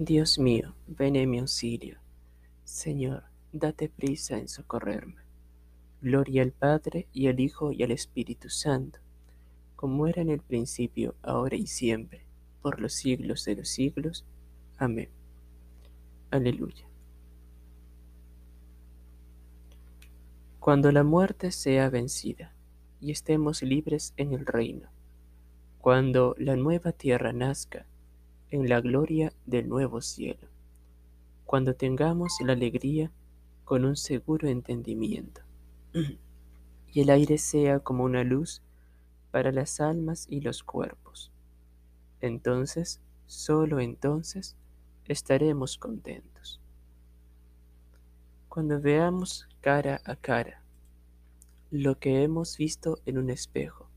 Dios 0.00 0.38
mío, 0.38 0.76
ven 0.86 1.16
en 1.16 1.28
mi 1.28 1.40
auxilio. 1.40 1.98
Señor, 2.62 3.24
date 3.52 3.88
prisa 3.88 4.38
en 4.38 4.46
socorrerme. 4.46 5.22
Gloria 6.00 6.42
al 6.42 6.52
Padre 6.52 7.08
y 7.12 7.26
al 7.26 7.40
Hijo 7.40 7.72
y 7.72 7.82
al 7.82 7.90
Espíritu 7.90 8.48
Santo, 8.48 9.00
como 9.74 10.06
era 10.06 10.22
en 10.22 10.30
el 10.30 10.38
principio, 10.38 11.16
ahora 11.20 11.56
y 11.56 11.66
siempre, 11.66 12.22
por 12.62 12.80
los 12.80 12.92
siglos 12.92 13.44
de 13.44 13.56
los 13.56 13.70
siglos. 13.70 14.24
Amén. 14.76 15.08
Aleluya. 16.30 16.86
Cuando 20.60 20.92
la 20.92 21.02
muerte 21.02 21.50
sea 21.50 21.90
vencida 21.90 22.54
y 23.00 23.10
estemos 23.10 23.64
libres 23.64 24.14
en 24.16 24.32
el 24.32 24.46
reino, 24.46 24.90
cuando 25.80 26.36
la 26.38 26.54
nueva 26.54 26.92
tierra 26.92 27.32
nazca 27.32 27.87
en 28.50 28.68
la 28.68 28.80
gloria 28.80 29.32
del 29.46 29.68
nuevo 29.68 30.00
cielo, 30.00 30.48
cuando 31.44 31.74
tengamos 31.74 32.32
la 32.44 32.54
alegría 32.54 33.10
con 33.64 33.84
un 33.84 33.96
seguro 33.96 34.48
entendimiento, 34.48 35.42
y 36.92 37.00
el 37.00 37.10
aire 37.10 37.38
sea 37.38 37.80
como 37.80 38.04
una 38.04 38.24
luz 38.24 38.62
para 39.30 39.52
las 39.52 39.80
almas 39.80 40.26
y 40.30 40.40
los 40.40 40.62
cuerpos. 40.62 41.30
Entonces, 42.20 43.00
solo 43.26 43.80
entonces, 43.80 44.56
estaremos 45.04 45.78
contentos. 45.78 46.60
Cuando 48.48 48.80
veamos 48.80 49.46
cara 49.60 50.00
a 50.04 50.16
cara 50.16 50.62
lo 51.70 51.98
que 51.98 52.22
hemos 52.22 52.56
visto 52.56 52.98
en 53.04 53.18
un 53.18 53.28
espejo, 53.28 53.88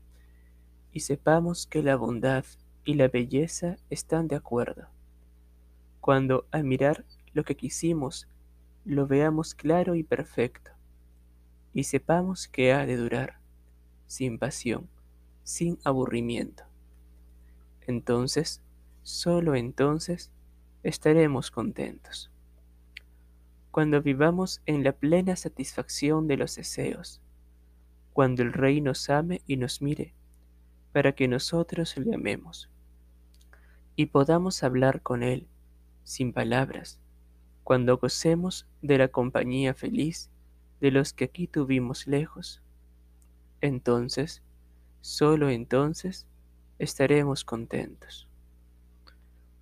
y 0.92 1.00
sepamos 1.00 1.66
que 1.66 1.82
la 1.82 1.96
bondad 1.96 2.44
y 2.84 2.94
la 2.94 3.08
belleza 3.08 3.76
están 3.90 4.28
de 4.28 4.36
acuerdo. 4.36 4.88
Cuando 6.00 6.46
al 6.50 6.64
mirar 6.64 7.04
lo 7.32 7.44
que 7.44 7.56
quisimos, 7.56 8.28
lo 8.84 9.06
veamos 9.06 9.54
claro 9.54 9.94
y 9.94 10.02
perfecto, 10.02 10.72
y 11.72 11.84
sepamos 11.84 12.48
que 12.48 12.72
ha 12.72 12.84
de 12.84 12.96
durar, 12.96 13.38
sin 14.06 14.38
pasión, 14.38 14.88
sin 15.44 15.78
aburrimiento. 15.84 16.64
Entonces, 17.86 18.60
solo 19.02 19.54
entonces, 19.54 20.32
estaremos 20.82 21.50
contentos. 21.50 22.30
Cuando 23.70 24.02
vivamos 24.02 24.60
en 24.66 24.84
la 24.84 24.92
plena 24.92 25.36
satisfacción 25.36 26.26
de 26.26 26.36
los 26.36 26.56
deseos, 26.56 27.20
cuando 28.12 28.42
el 28.42 28.52
Rey 28.52 28.80
nos 28.80 29.08
ame 29.08 29.40
y 29.46 29.56
nos 29.56 29.80
mire, 29.80 30.14
para 30.92 31.12
que 31.12 31.26
nosotros 31.26 31.96
le 31.96 32.14
amemos 32.14 32.71
y 33.96 34.06
podamos 34.06 34.62
hablar 34.62 35.02
con 35.02 35.22
Él 35.22 35.48
sin 36.04 36.32
palabras, 36.32 37.00
cuando 37.64 37.96
gocemos 37.98 38.66
de 38.80 38.98
la 38.98 39.08
compañía 39.08 39.74
feliz 39.74 40.30
de 40.80 40.90
los 40.90 41.12
que 41.12 41.24
aquí 41.24 41.46
tuvimos 41.46 42.06
lejos. 42.06 42.60
Entonces, 43.60 44.42
solo 45.00 45.48
entonces, 45.48 46.26
estaremos 46.78 47.44
contentos. 47.44 48.28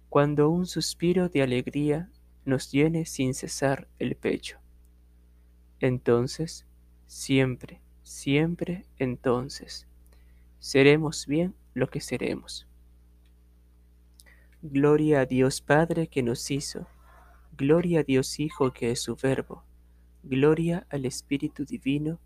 Cuando 0.09 0.49
un 0.49 0.67
suspiro 0.67 1.29
de 1.29 1.43
alegría 1.43 2.11
nos 2.45 2.71
llene 2.73 3.05
sin 3.05 3.35
cesar 3.35 3.87
el 3.99 4.17
pecho. 4.17 4.59
Entonces, 5.79 6.67
siempre, 7.07 7.81
siempre 8.03 8.87
entonces, 8.99 9.87
seremos 10.59 11.27
bien 11.27 11.55
lo 11.75 11.89
que 11.89 12.01
seremos. 12.01 12.70
Gloria 14.63 15.21
a 15.21 15.25
Dios 15.27 15.63
Padre 15.63 16.09
que 16.09 16.23
nos 16.23 16.51
hizo, 16.51 16.87
gloria 17.57 18.01
a 18.01 18.03
Dios 18.03 18.39
Hijo 18.39 18.75
que 18.75 18.91
es 18.91 19.01
su 19.01 19.17
verbo, 19.17 19.65
gloria 20.23 20.87
al 20.91 21.07
Espíritu 21.07 21.65
Divino, 21.65 22.21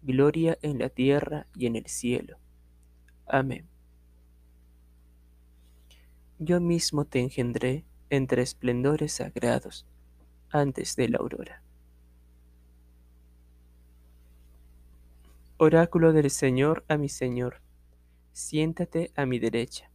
gloria 0.00 0.56
en 0.62 0.78
la 0.78 0.88
tierra 0.88 1.48
y 1.52 1.66
en 1.66 1.74
el 1.74 1.86
cielo. 1.86 2.38
Amén. 3.26 3.66
Yo 6.38 6.60
mismo 6.60 7.06
te 7.06 7.18
engendré 7.18 7.84
entre 8.08 8.42
esplendores 8.42 9.14
sagrados 9.14 9.84
antes 10.50 10.94
de 10.94 11.08
la 11.08 11.18
aurora. 11.18 11.60
Oráculo 15.56 16.12
del 16.12 16.30
Señor 16.30 16.84
a 16.86 16.98
mi 16.98 17.08
Señor, 17.08 17.62
siéntate 18.32 19.10
a 19.16 19.26
mi 19.26 19.40
derecha 19.40 19.90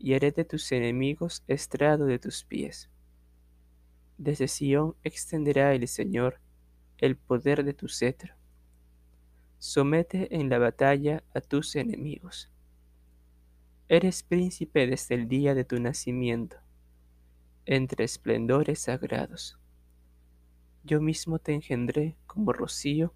y 0.00 0.14
haré 0.14 0.32
de 0.32 0.44
tus 0.44 0.72
enemigos 0.72 1.44
estrado 1.46 2.06
de 2.06 2.18
tus 2.18 2.42
pies. 2.44 2.90
Desde 4.16 4.48
Sión 4.48 4.96
extenderá 5.04 5.74
el 5.74 5.86
Señor 5.86 6.40
el 6.98 7.16
poder 7.16 7.64
de 7.64 7.74
tu 7.74 7.88
cetro. 7.88 8.34
Somete 9.58 10.34
en 10.34 10.48
la 10.48 10.58
batalla 10.58 11.22
a 11.34 11.40
tus 11.40 11.76
enemigos. 11.76 12.50
Eres 13.88 14.22
príncipe 14.22 14.86
desde 14.86 15.14
el 15.16 15.28
día 15.28 15.54
de 15.54 15.64
tu 15.64 15.78
nacimiento, 15.78 16.56
entre 17.66 18.04
esplendores 18.04 18.80
sagrados. 18.80 19.58
Yo 20.82 21.00
mismo 21.00 21.38
te 21.38 21.52
engendré 21.52 22.16
como 22.26 22.52
rocío 22.52 23.12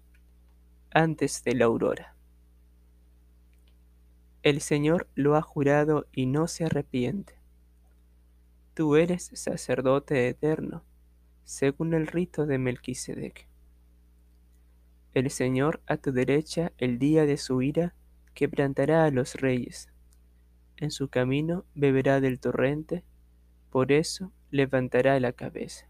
antes 0.91 1.43
de 1.43 1.55
la 1.55 1.65
aurora. 1.65 2.14
El 4.45 4.61
Señor 4.61 5.09
lo 5.15 5.35
ha 5.35 5.41
jurado 5.41 6.05
y 6.11 6.27
no 6.27 6.47
se 6.47 6.65
arrepiente. 6.65 7.33
Tú 8.75 8.95
eres 8.95 9.31
sacerdote 9.33 10.27
eterno, 10.27 10.83
según 11.45 11.95
el 11.95 12.05
rito 12.05 12.45
de 12.45 12.59
Melquisedec. 12.59 13.47
El 15.15 15.31
Señor 15.31 15.81
a 15.87 15.97
tu 15.97 16.11
derecha 16.11 16.73
el 16.77 16.99
día 16.99 17.25
de 17.25 17.37
su 17.37 17.63
ira 17.63 17.95
quebrantará 18.35 19.05
a 19.05 19.09
los 19.09 19.33
reyes. 19.33 19.89
En 20.77 20.91
su 20.91 21.07
camino 21.07 21.65
beberá 21.73 22.21
del 22.21 22.39
torrente, 22.39 23.03
por 23.71 23.91
eso 23.91 24.31
levantará 24.51 25.19
la 25.19 25.33
cabeza. 25.33 25.87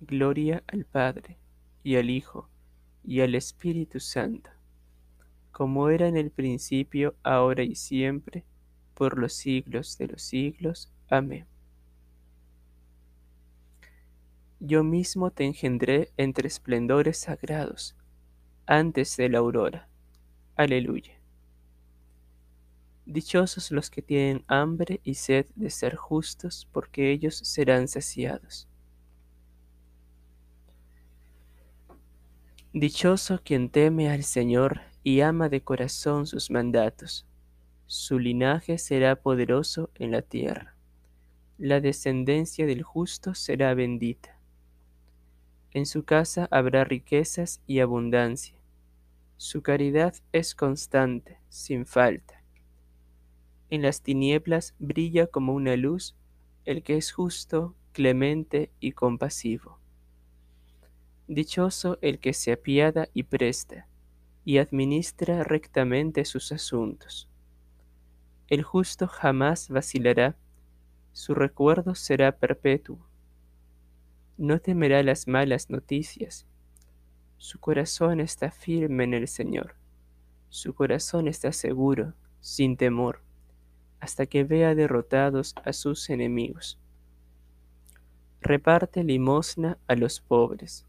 Gloria 0.00 0.64
al 0.68 0.86
Padre, 0.86 1.36
y 1.82 1.96
al 1.96 2.08
Hijo, 2.08 2.48
y 3.04 3.20
al 3.20 3.34
Espíritu 3.34 4.00
Santo 4.00 4.57
como 5.50 5.88
era 5.88 6.08
en 6.08 6.16
el 6.16 6.30
principio, 6.30 7.14
ahora 7.22 7.62
y 7.62 7.74
siempre, 7.74 8.44
por 8.94 9.18
los 9.18 9.32
siglos 9.32 9.98
de 9.98 10.08
los 10.08 10.22
siglos. 10.22 10.92
Amén. 11.08 11.46
Yo 14.60 14.82
mismo 14.82 15.30
te 15.30 15.44
engendré 15.44 16.10
entre 16.16 16.48
esplendores 16.48 17.18
sagrados, 17.18 17.96
antes 18.66 19.16
de 19.16 19.28
la 19.28 19.38
aurora. 19.38 19.88
Aleluya. 20.56 21.18
Dichosos 23.06 23.70
los 23.70 23.88
que 23.88 24.02
tienen 24.02 24.44
hambre 24.48 25.00
y 25.04 25.14
sed 25.14 25.46
de 25.54 25.70
ser 25.70 25.94
justos, 25.94 26.68
porque 26.72 27.10
ellos 27.12 27.38
serán 27.38 27.88
saciados. 27.88 28.68
Dichoso 32.72 33.40
quien 33.42 33.70
teme 33.70 34.10
al 34.10 34.24
Señor 34.24 34.82
y 35.02 35.20
ama 35.20 35.48
de 35.48 35.62
corazón 35.62 36.26
sus 36.26 36.50
mandatos. 36.50 37.26
Su 37.86 38.18
linaje 38.18 38.78
será 38.78 39.16
poderoso 39.16 39.90
en 39.94 40.10
la 40.10 40.22
tierra. 40.22 40.76
La 41.56 41.80
descendencia 41.80 42.66
del 42.66 42.82
justo 42.82 43.34
será 43.34 43.74
bendita. 43.74 44.38
En 45.72 45.86
su 45.86 46.04
casa 46.04 46.48
habrá 46.50 46.84
riquezas 46.84 47.62
y 47.66 47.80
abundancia. 47.80 48.56
Su 49.36 49.62
caridad 49.62 50.14
es 50.32 50.54
constante, 50.54 51.38
sin 51.48 51.86
falta. 51.86 52.42
En 53.70 53.82
las 53.82 54.02
tinieblas 54.02 54.74
brilla 54.78 55.26
como 55.26 55.54
una 55.54 55.76
luz 55.76 56.16
el 56.64 56.82
que 56.82 56.96
es 56.96 57.12
justo, 57.12 57.74
clemente 57.92 58.70
y 58.80 58.92
compasivo. 58.92 59.78
Dichoso 61.26 61.98
el 62.02 62.18
que 62.18 62.34
se 62.34 62.52
apiada 62.52 63.08
y 63.14 63.22
presta 63.24 63.87
y 64.48 64.56
administra 64.56 65.44
rectamente 65.44 66.24
sus 66.24 66.52
asuntos. 66.52 67.28
El 68.46 68.62
justo 68.62 69.06
jamás 69.06 69.68
vacilará, 69.68 70.38
su 71.12 71.34
recuerdo 71.34 71.94
será 71.94 72.32
perpetuo. 72.32 72.98
No 74.38 74.58
temerá 74.58 75.02
las 75.02 75.28
malas 75.28 75.68
noticias. 75.68 76.46
Su 77.36 77.60
corazón 77.60 78.20
está 78.20 78.50
firme 78.50 79.04
en 79.04 79.12
el 79.12 79.28
Señor. 79.28 79.74
Su 80.48 80.72
corazón 80.72 81.28
está 81.28 81.52
seguro, 81.52 82.14
sin 82.40 82.78
temor, 82.78 83.20
hasta 84.00 84.24
que 84.24 84.44
vea 84.44 84.74
derrotados 84.74 85.54
a 85.62 85.74
sus 85.74 86.08
enemigos. 86.08 86.80
Reparte 88.40 89.04
limosna 89.04 89.76
a 89.86 89.94
los 89.94 90.20
pobres. 90.22 90.86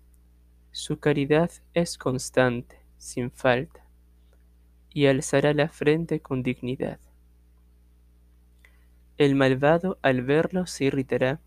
Su 0.72 0.98
caridad 0.98 1.52
es 1.74 1.98
constante 1.98 2.79
sin 3.00 3.32
falta, 3.32 3.84
y 4.94 5.08
alzará 5.08 5.54
la 5.56 5.70
frente 5.70 6.20
con 6.20 6.44
dignidad. 6.44 7.00
El 9.18 9.36
malvado 9.36 9.98
al 10.02 10.22
verlo 10.22 10.68
se 10.68 10.86
irritará, 10.86 11.42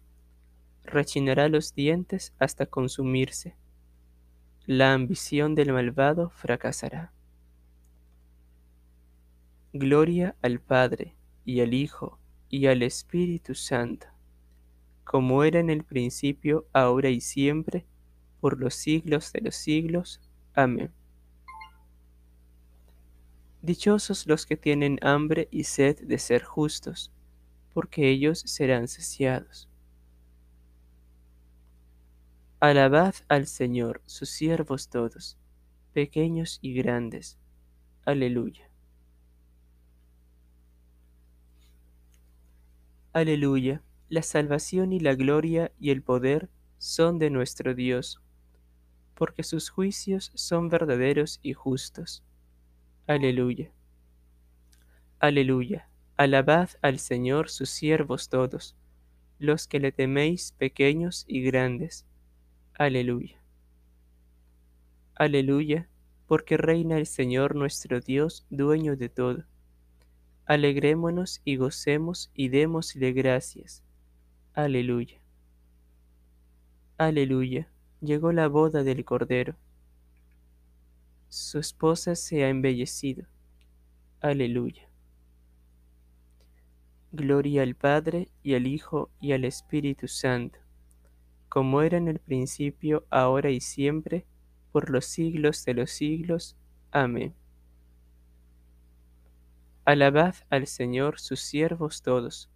rechinará 0.83 1.49
los 1.49 1.75
dientes 1.75 2.35
hasta 2.39 2.67
consumirse. 2.67 3.55
La 4.67 4.93
ambición 4.93 5.55
del 5.55 5.73
malvado 5.73 6.31
fracasará. 6.31 7.13
Gloria 9.73 10.37
al 10.43 10.61
Padre, 10.61 11.17
y 11.45 11.61
al 11.61 11.75
Hijo, 11.75 12.19
y 12.49 12.67
al 12.67 12.83
Espíritu 12.83 13.55
Santo, 13.55 14.07
como 15.05 15.45
era 15.45 15.61
en 15.61 15.71
el 15.71 15.85
principio, 15.85 16.67
ahora 16.73 17.09
y 17.09 17.21
siempre, 17.21 17.87
por 18.41 18.61
los 18.61 18.75
siglos 18.75 19.33
de 19.33 19.41
los 19.41 19.57
siglos. 19.57 20.21
Amén. 20.55 20.93
Dichosos 23.63 24.27
los 24.27 24.45
que 24.45 24.57
tienen 24.57 24.99
hambre 25.03 25.47
y 25.53 25.63
sed 25.65 26.01
de 26.01 26.19
ser 26.19 26.43
justos, 26.43 27.13
porque 27.73 28.09
ellos 28.09 28.41
serán 28.41 28.89
saciados. 28.89 29.69
Alabad 32.59 33.15
al 33.29 33.47
Señor, 33.47 34.03
sus 34.05 34.31
siervos 34.31 34.89
todos, 34.89 35.39
pequeños 35.93 36.59
y 36.61 36.75
grandes. 36.75 37.39
Aleluya. 38.05 38.69
Aleluya. 43.13 43.81
La 44.09 44.23
salvación 44.23 44.93
y 44.93 44.99
la 44.99 45.15
gloria 45.15 45.71
y 45.79 45.91
el 45.91 46.03
poder 46.03 46.51
son 46.79 47.21
de 47.21 47.31
nuestro 47.31 47.75
Dios, 47.75 48.21
porque 49.15 49.45
sus 49.45 49.71
juicios 49.71 50.33
son 50.35 50.69
verdaderos 50.69 51.39
y 51.45 51.53
justos. 51.53 52.25
Aleluya. 53.07 53.71
Aleluya. 55.19 55.89
Alabad 56.17 56.71
al 56.83 56.99
Señor 57.01 57.49
sus 57.49 57.69
siervos 57.71 58.29
todos, 58.29 58.77
los 59.39 59.67
que 59.67 59.81
le 59.81 59.91
teméis 59.91 60.53
pequeños 60.53 61.25
y 61.27 61.43
grandes. 61.43 62.07
Aleluya. 62.75 63.43
Aleluya, 65.17 65.89
porque 66.27 66.57
reina 66.57 66.97
el 66.97 67.07
Señor 67.07 67.57
nuestro 67.57 68.01
Dios, 68.01 68.47
dueño 68.51 68.97
de 68.97 69.09
todo. 69.09 69.45
Alegrémonos 70.45 71.41
y 71.45 71.57
gocemos 71.57 72.31
y 72.35 72.51
démosle 72.51 73.13
gracias. 73.13 73.83
Aleluya. 74.55 75.21
Aleluya. 76.99 77.69
Llegó 78.01 78.33
la 78.33 78.49
boda 78.49 78.85
del 78.85 79.05
Cordero. 79.05 79.57
Su 81.33 81.59
esposa 81.59 82.15
se 82.15 82.45
ha 82.45 82.51
embellecido. 82.51 83.25
Aleluya. 84.21 84.87
Gloria 87.11 87.63
al 87.63 87.75
Padre 87.75 88.29
y 88.43 88.53
al 88.53 88.67
Hijo 88.67 89.09
y 89.19 89.33
al 89.33 89.47
Espíritu 89.47 90.09
Santo, 90.09 90.59
como 91.49 91.81
era 91.81 91.97
en 91.97 92.09
el 92.09 92.19
principio, 92.19 93.07
ahora 93.09 93.49
y 93.49 93.63
siempre, 93.63 94.27
por 94.73 94.91
los 94.91 95.07
siglos 95.07 95.65
de 95.65 95.73
los 95.73 95.91
siglos. 95.91 96.55
Amén. 96.91 97.35
Alabad 99.87 100.35
al 100.51 100.67
Señor 100.67 101.19
sus 101.19 101.41
siervos 101.41 102.03
todos, 102.03 102.51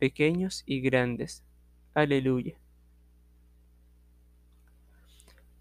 pequeños 0.00 0.64
y 0.66 0.80
grandes. 0.80 1.44
Aleluya. 1.94 2.58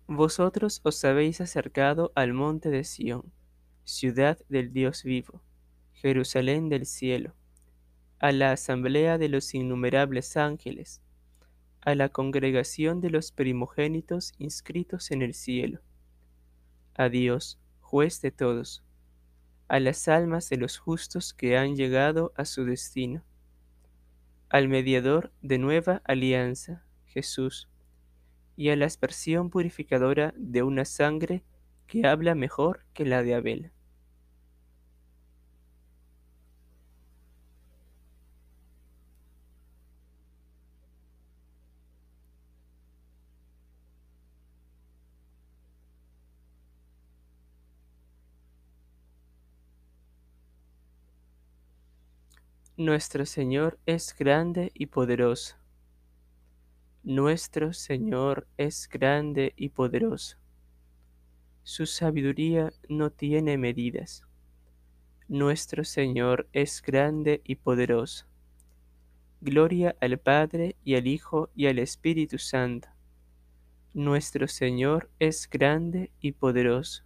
Vosotros 0.08 0.82
os 0.84 1.04
habéis 1.04 1.42
acercado 1.42 2.12
al 2.16 2.34
monte 2.34 2.70
de 2.70 2.84
Sión, 2.84 3.32
ciudad 3.84 4.38
del 4.50 4.72
Dios 4.72 5.04
vivo, 5.04 5.42
Jerusalén 5.94 6.70
del 6.70 6.86
cielo 6.86 7.34
a 8.20 8.32
la 8.32 8.52
asamblea 8.52 9.18
de 9.18 9.30
los 9.30 9.54
innumerables 9.54 10.38
ángeles, 10.38 11.02
a 11.82 11.96
la 11.96 12.10
congregación 12.10 13.02
de 13.02 13.10
los 13.10 13.32
primogénitos 13.32 14.34
inscritos 14.38 15.12
en 15.12 15.22
el 15.22 15.34
cielo, 15.34 15.82
a 16.96 17.10
Dios, 17.10 17.60
juez 17.82 18.22
de 18.22 18.32
todos, 18.32 18.84
a 19.68 19.80
las 19.80 20.08
almas 20.08 20.50
de 20.50 20.58
los 20.58 20.78
justos 20.78 21.34
que 21.34 21.58
han 21.58 21.76
llegado 21.76 22.34
a 22.36 22.46
su 22.46 22.64
destino, 22.66 23.24
al 24.50 24.70
mediador 24.70 25.32
de 25.42 25.58
nueva 25.58 26.02
alianza, 26.06 26.86
Jesús, 27.06 27.70
y 28.56 28.70
a 28.70 28.76
la 28.76 28.86
aspersión 28.86 29.50
purificadora 29.50 30.34
de 30.38 30.64
una 30.64 30.86
sangre 30.86 31.44
que 31.88 32.08
habla 32.08 32.36
mejor 32.36 32.86
que 32.94 33.06
la 33.06 33.24
de 33.24 33.36
Abel. 33.36 33.72
Nuestro 52.78 53.26
Señor 53.26 53.80
es 53.86 54.16
grande 54.18 54.72
y 54.74 54.86
poderoso. 54.86 55.58
Nuestro 57.08 57.72
Señor 57.72 58.48
es 58.58 58.90
grande 58.90 59.54
y 59.56 59.70
poderoso. 59.70 60.38
Su 61.62 61.86
sabiduría 61.86 62.74
no 62.90 63.12
tiene 63.12 63.60
medidas. 63.60 64.24
Nuestro 65.28 65.84
Señor 65.84 66.48
es 66.52 66.82
grande 66.82 67.42
y 67.46 67.58
poderoso. 67.58 68.26
Gloria 69.40 69.96
al 70.02 70.18
Padre 70.18 70.78
y 70.84 70.96
al 70.96 71.06
Hijo 71.06 71.52
y 71.56 71.68
al 71.68 71.78
Espíritu 71.78 72.40
Santo. 72.40 72.88
Nuestro 73.94 74.48
Señor 74.48 75.12
es 75.20 75.48
grande 75.48 76.10
y 76.22 76.32
poderoso. 76.32 77.05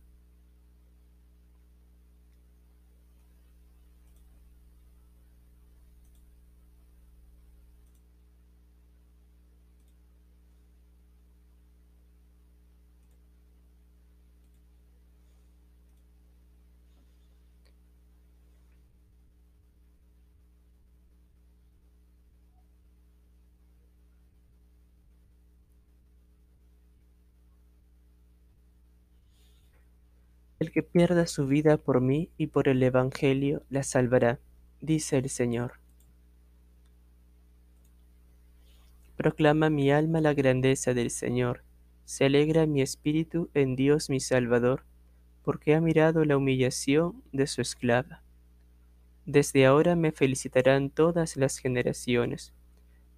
El 30.60 30.72
que 30.72 30.84
pierda 30.84 31.26
su 31.26 31.48
vida 31.48 31.78
por 31.78 32.02
mí 32.02 32.30
y 32.38 32.48
por 32.48 32.68
el 32.68 32.84
Evangelio 32.84 33.64
la 33.70 33.82
salvará, 33.82 34.40
dice 34.82 35.18
el 35.18 35.30
Señor. 35.30 35.80
Proclama 39.16 39.70
mi 39.70 39.90
alma 39.90 40.20
la 40.20 40.34
grandeza 40.34 40.94
del 40.94 41.12
Señor, 41.12 41.64
se 42.04 42.26
alegra 42.26 42.66
mi 42.66 42.82
espíritu 42.82 43.50
en 43.54 43.78
Dios 43.78 44.10
mi 44.10 44.20
Salvador, 44.20 44.84
porque 45.44 45.76
ha 45.76 45.82
mirado 45.82 46.26
la 46.26 46.36
humillación 46.36 47.24
de 47.32 47.48
su 47.48 47.62
esclava. 47.62 48.22
Desde 49.26 49.66
ahora 49.66 49.96
me 49.96 50.12
felicitarán 50.12 50.90
todas 50.90 51.38
las 51.38 51.58
generaciones, 51.58 52.52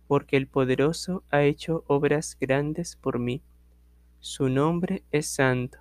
porque 0.08 0.38
el 0.38 0.46
poderoso 0.46 1.24
ha 1.32 1.42
hecho 1.42 1.86
obras 1.88 2.38
grandes 2.40 2.96
por 2.96 3.18
mí. 3.18 3.42
Su 4.20 4.48
nombre 4.48 5.04
es 5.12 5.26
santo 5.26 5.81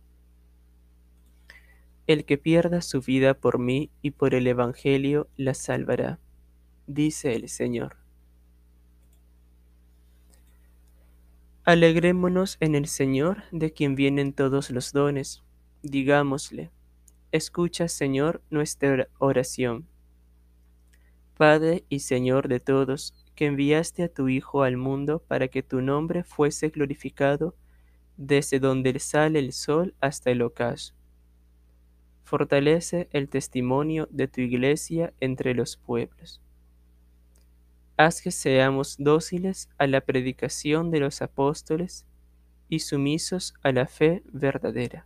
El 2.11 2.25
que 2.25 2.37
pierda 2.37 2.81
su 2.81 2.99
vida 2.99 3.33
por 3.33 3.57
mí 3.57 3.89
y 4.01 4.11
por 4.11 4.35
el 4.35 4.45
Evangelio 4.45 5.29
la 5.37 5.53
salvará, 5.53 6.19
dice 6.85 7.35
el 7.35 7.47
Señor. 7.47 7.95
Alegrémonos 11.63 12.57
en 12.59 12.75
el 12.75 12.87
Señor, 12.87 13.43
de 13.53 13.71
quien 13.71 13.95
vienen 13.95 14.33
todos 14.33 14.71
los 14.71 14.91
dones. 14.91 15.41
Digámosle, 15.83 16.69
escucha, 17.31 17.87
Señor, 17.87 18.41
nuestra 18.49 19.07
oración. 19.17 19.87
Padre 21.37 21.85
y 21.87 21.99
Señor 21.99 22.49
de 22.49 22.59
todos, 22.59 23.13
que 23.35 23.45
enviaste 23.45 24.03
a 24.03 24.09
tu 24.09 24.27
Hijo 24.27 24.63
al 24.63 24.75
mundo 24.75 25.23
para 25.25 25.47
que 25.47 25.63
tu 25.63 25.81
nombre 25.81 26.25
fuese 26.25 26.67
glorificado 26.71 27.55
desde 28.17 28.59
donde 28.59 28.99
sale 28.99 29.39
el 29.39 29.53
sol 29.53 29.95
hasta 30.01 30.29
el 30.29 30.41
ocaso. 30.41 30.93
Fortalece 32.23 33.09
el 33.11 33.29
testimonio 33.29 34.07
de 34.11 34.27
tu 34.27 34.41
iglesia 34.41 35.13
entre 35.19 35.53
los 35.53 35.77
pueblos 35.77 36.41
haz 38.05 38.21
que 38.21 38.31
seamos 38.31 38.95
dóciles 38.97 39.69
a 39.77 39.87
la 39.87 40.01
predicación 40.01 40.91
de 40.91 40.99
los 40.99 41.21
apóstoles 41.21 42.05
y 42.67 42.79
sumisos 42.79 43.53
a 43.61 43.71
la 43.71 43.85
fe 43.85 44.23
verdadera. 44.31 45.05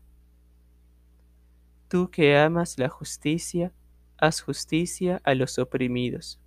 Tú 1.88 2.10
que 2.10 2.38
amas 2.38 2.78
la 2.80 2.90
justicia, 2.90 3.74
haz 4.18 4.42
justicia 4.42 5.22
a 5.24 5.36
los 5.36 5.60
oprimidos. 5.60 6.40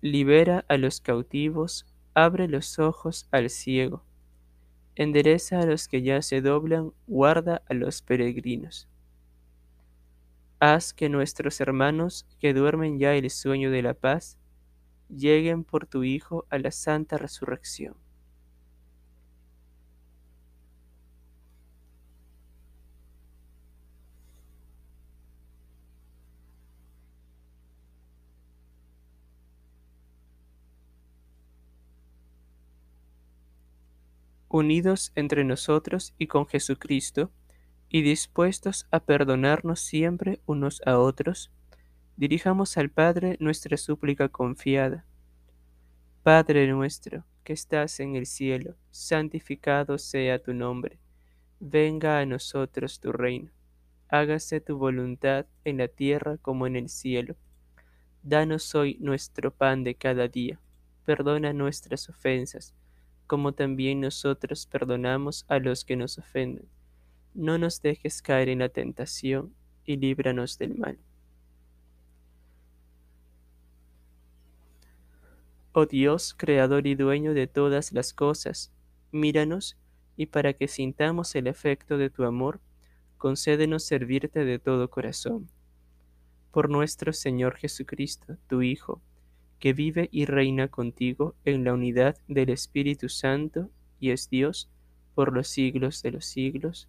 Libera 0.00 0.64
a 0.68 0.76
los 0.76 1.00
cautivos, 1.00 1.86
abre 2.12 2.46
los 2.46 2.78
ojos 2.78 3.26
al 3.30 3.48
ciego. 3.50 4.04
Endereza 4.96 5.60
a 5.60 5.66
los 5.66 5.88
que 5.88 6.02
ya 6.02 6.20
se 6.22 6.40
doblan, 6.40 6.92
guarda 7.06 7.62
a 7.68 7.74
los 7.74 8.02
peregrinos. 8.02 8.88
Haz 10.60 10.92
que 10.92 11.08
nuestros 11.08 11.60
hermanos 11.60 12.26
que 12.40 12.54
duermen 12.54 12.98
ya 12.98 13.14
el 13.14 13.30
sueño 13.30 13.70
de 13.70 13.82
la 13.82 13.94
paz, 13.94 14.38
lleguen 15.08 15.64
por 15.64 15.86
tu 15.86 16.04
Hijo 16.04 16.46
a 16.50 16.58
la 16.58 16.70
santa 16.70 17.18
resurrección. 17.18 17.96
Unidos 34.48 35.10
entre 35.16 35.42
nosotros 35.42 36.14
y 36.16 36.28
con 36.28 36.46
Jesucristo, 36.46 37.30
y 37.88 38.02
dispuestos 38.02 38.86
a 38.90 39.00
perdonarnos 39.00 39.80
siempre 39.80 40.40
unos 40.46 40.82
a 40.86 40.98
otros, 40.98 41.52
dirijamos 42.16 42.76
al 42.76 42.90
Padre 42.90 43.36
nuestra 43.40 43.76
súplica 43.76 44.28
confiada. 44.28 45.04
Padre 46.22 46.66
nuestro, 46.68 47.24
que 47.44 47.52
estás 47.52 48.00
en 48.00 48.16
el 48.16 48.26
cielo, 48.26 48.76
santificado 48.90 49.98
sea 49.98 50.42
tu 50.42 50.54
nombre. 50.54 50.98
Venga 51.60 52.18
a 52.18 52.26
nosotros 52.26 52.98
tu 53.00 53.12
reino. 53.12 53.50
Hágase 54.08 54.60
tu 54.60 54.78
voluntad 54.78 55.46
en 55.64 55.78
la 55.78 55.88
tierra 55.88 56.38
como 56.38 56.66
en 56.66 56.76
el 56.76 56.88
cielo. 56.88 57.36
Danos 58.22 58.74
hoy 58.74 58.96
nuestro 59.00 59.52
pan 59.52 59.84
de 59.84 59.94
cada 59.94 60.28
día. 60.28 60.58
Perdona 61.04 61.52
nuestras 61.52 62.08
ofensas, 62.08 62.74
como 63.26 63.52
también 63.52 64.00
nosotros 64.00 64.66
perdonamos 64.66 65.44
a 65.48 65.58
los 65.58 65.84
que 65.84 65.96
nos 65.96 66.18
ofenden. 66.18 66.66
No 67.34 67.58
nos 67.58 67.82
dejes 67.82 68.22
caer 68.22 68.48
en 68.48 68.60
la 68.60 68.68
tentación, 68.68 69.54
y 69.84 69.96
líbranos 69.96 70.56
del 70.58 70.76
mal. 70.76 70.98
Oh 75.72 75.86
Dios, 75.86 76.34
creador 76.34 76.86
y 76.86 76.94
dueño 76.94 77.34
de 77.34 77.48
todas 77.48 77.92
las 77.92 78.12
cosas, 78.12 78.72
míranos 79.10 79.76
y 80.16 80.26
para 80.26 80.52
que 80.52 80.68
sintamos 80.68 81.34
el 81.34 81.48
efecto 81.48 81.98
de 81.98 82.10
tu 82.10 82.22
amor, 82.24 82.60
concédenos 83.18 83.82
servirte 83.82 84.44
de 84.44 84.60
todo 84.60 84.88
corazón. 84.88 85.48
Por 86.52 86.70
nuestro 86.70 87.12
Señor 87.12 87.56
Jesucristo, 87.56 88.36
tu 88.46 88.62
Hijo, 88.62 89.02
que 89.58 89.72
vive 89.72 90.08
y 90.12 90.26
reina 90.26 90.68
contigo 90.68 91.34
en 91.44 91.64
la 91.64 91.74
unidad 91.74 92.16
del 92.28 92.50
Espíritu 92.50 93.08
Santo 93.08 93.70
y 93.98 94.10
es 94.10 94.30
Dios 94.30 94.70
por 95.14 95.32
los 95.32 95.48
siglos 95.48 96.02
de 96.02 96.12
los 96.12 96.26
siglos. 96.26 96.88